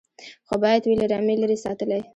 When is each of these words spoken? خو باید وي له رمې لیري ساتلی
خو 0.47 0.55
باید 0.63 0.83
وي 0.85 0.95
له 1.01 1.05
رمې 1.11 1.35
لیري 1.41 1.57
ساتلی 1.65 2.01